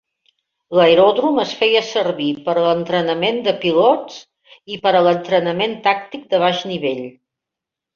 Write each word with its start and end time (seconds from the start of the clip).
L'aeròdrom 0.77 1.37
es 1.43 1.51
feia 1.59 1.83
servir 1.91 2.31
per 2.49 2.55
a 2.55 2.65
l'entrenament 2.69 3.39
de 3.51 3.55
pilots 3.67 4.19
i 4.77 4.83
per 4.89 4.99
a 5.03 5.07
l'entrenament 5.11 5.81
tàctic 5.89 6.31
de 6.35 6.47
baix 6.49 6.69
nivell. 6.77 7.09